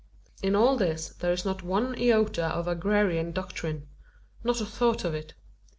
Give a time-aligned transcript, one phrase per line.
[0.41, 3.87] In all this there is not one iota of agrarian doctrine
[4.43, 5.35] not a thought of it.